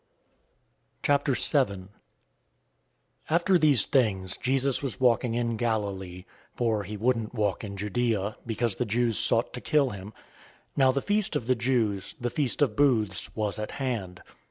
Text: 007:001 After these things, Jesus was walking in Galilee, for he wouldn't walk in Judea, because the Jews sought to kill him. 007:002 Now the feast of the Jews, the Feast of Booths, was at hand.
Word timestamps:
007:001 1.03 1.89
After 3.29 3.59
these 3.59 3.85
things, 3.85 4.35
Jesus 4.37 4.81
was 4.81 4.99
walking 4.99 5.35
in 5.35 5.57
Galilee, 5.57 6.25
for 6.55 6.81
he 6.81 6.97
wouldn't 6.97 7.35
walk 7.35 7.63
in 7.63 7.77
Judea, 7.77 8.35
because 8.43 8.77
the 8.77 8.85
Jews 8.85 9.19
sought 9.19 9.53
to 9.53 9.61
kill 9.61 9.91
him. 9.91 10.07
007:002 10.09 10.13
Now 10.77 10.91
the 10.91 11.01
feast 11.03 11.35
of 11.35 11.45
the 11.45 11.53
Jews, 11.55 12.15
the 12.19 12.31
Feast 12.31 12.63
of 12.63 12.75
Booths, 12.75 13.35
was 13.35 13.59
at 13.59 13.73
hand. 13.73 14.23